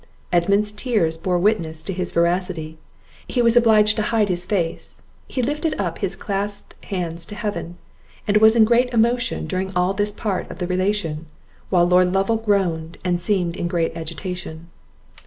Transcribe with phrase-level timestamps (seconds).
[0.33, 2.79] Edmund's tears bore witness to his veracity.
[3.27, 7.77] He was obliged to hide his face, he lifted up his clasped hands to heaven,
[8.27, 11.27] and was in great emotions during all this part of the relation;
[11.69, 14.71] while Lord Lovel groaned, and seemed in great agitation.